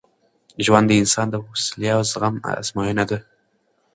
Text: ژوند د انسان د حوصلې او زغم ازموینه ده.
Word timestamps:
ژوند 0.65 0.85
د 0.89 0.93
انسان 1.01 1.27
د 1.31 1.35
حوصلې 1.43 1.89
او 1.95 2.01
زغم 2.11 2.35
ازموینه 2.59 3.03
ده. 3.09 3.19